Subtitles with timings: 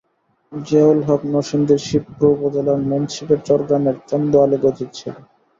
[0.53, 5.21] জিয়ারুল হক নরসিংদীর শিবপুর উপজেলার মুন্সীপের চর গ্রামের চান্দোআলী গাজীর ছেলে।